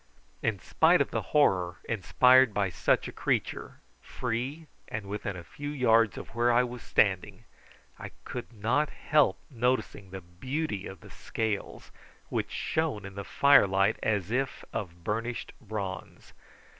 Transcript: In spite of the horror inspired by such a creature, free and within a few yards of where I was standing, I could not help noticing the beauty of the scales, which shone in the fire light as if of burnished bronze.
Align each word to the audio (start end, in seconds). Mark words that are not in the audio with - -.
In 0.41 0.57
spite 0.57 0.99
of 0.99 1.11
the 1.11 1.21
horror 1.21 1.77
inspired 1.83 2.55
by 2.55 2.71
such 2.71 3.07
a 3.07 3.11
creature, 3.11 3.81
free 4.01 4.65
and 4.87 5.05
within 5.05 5.35
a 5.37 5.43
few 5.43 5.69
yards 5.69 6.17
of 6.17 6.29
where 6.33 6.51
I 6.51 6.63
was 6.63 6.81
standing, 6.81 7.43
I 7.99 8.09
could 8.25 8.51
not 8.51 8.89
help 8.89 9.37
noticing 9.51 10.09
the 10.09 10.21
beauty 10.21 10.87
of 10.87 11.01
the 11.01 11.11
scales, 11.11 11.91
which 12.29 12.49
shone 12.49 13.05
in 13.05 13.13
the 13.13 13.23
fire 13.23 13.67
light 13.67 13.97
as 14.01 14.31
if 14.31 14.65
of 14.73 15.03
burnished 15.03 15.53
bronze. 15.61 16.33